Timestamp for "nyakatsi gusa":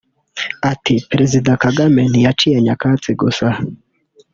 2.65-3.47